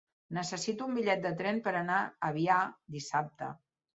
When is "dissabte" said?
2.97-3.51